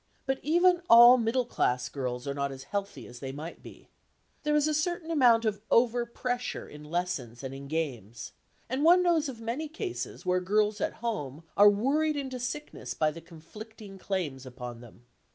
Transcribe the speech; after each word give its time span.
But 0.25 0.39
even 0.41 0.81
all 0.89 1.17
middle 1.19 1.45
class 1.45 1.87
girls 1.87 2.27
are 2.27 2.33
not 2.33 2.51
as 2.51 2.63
healthy 2.63 3.05
as 3.05 3.19
they 3.19 3.31
might 3.31 3.61
be. 3.61 3.87
There 4.41 4.55
is 4.55 4.67
a 4.67 4.73
certain 4.73 5.11
amount 5.11 5.45
of 5.45 5.61
overpressure 5.69 6.67
in 6.67 6.83
lessons 6.83 7.43
and 7.43 7.53
in 7.53 7.67
games, 7.67 8.31
and 8.67 8.83
one 8.83 9.03
knows 9.03 9.29
of 9.29 9.39
many 9.39 9.67
cases 9.67 10.25
where 10.25 10.41
girls 10.41 10.81
at 10.81 10.93
home 11.05 11.43
are 11.55 11.69
worried 11.69 12.15
into 12.17 12.39
sickness 12.39 12.95
by 12.95 13.11
the 13.11 13.21
conflicting 13.21 13.99
claims 13.99 14.43
upon 14.43 14.81
them. 14.81 15.05